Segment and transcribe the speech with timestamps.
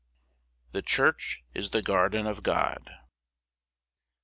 [0.71, 2.89] The church is the garden of God.